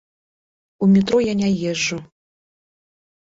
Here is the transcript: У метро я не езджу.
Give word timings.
У 0.85 0.87
метро 0.93 1.19
я 1.25 1.33
не 1.41 1.49
езджу. 1.71 2.01